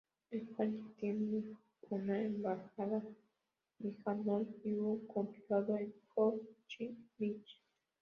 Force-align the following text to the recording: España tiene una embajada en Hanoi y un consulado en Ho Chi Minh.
España 0.31 0.83
tiene 0.99 1.43
una 1.91 2.19
embajada 2.19 3.03
en 3.81 3.95
Hanoi 4.03 4.47
y 4.63 4.73
un 4.73 5.05
consulado 5.05 5.77
en 5.77 5.93
Ho 6.15 6.41
Chi 6.65 6.97
Minh. 7.19 7.43